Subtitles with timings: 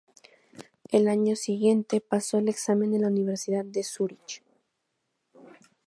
[0.91, 4.41] Al año siguiente pasó el examen en la Universidad de Zúrich.